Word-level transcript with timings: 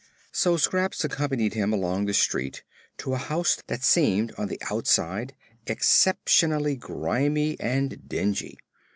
So 0.31 0.57
Scraps 0.57 1.03
accompanied 1.03 1.53
him 1.53 1.71
along 1.71 2.05
the 2.07 2.15
street 2.15 2.63
to 2.97 3.13
a 3.13 3.19
house 3.19 3.61
that 3.67 3.83
seemed 3.83 4.33
on 4.35 4.47
the 4.47 4.59
outside 4.71 5.35
exceptionally 5.67 6.75
grimy 6.75 7.55
and 7.59 8.09
dingy. 8.09 8.57